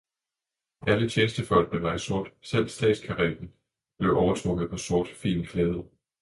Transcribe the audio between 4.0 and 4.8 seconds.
overtrukket med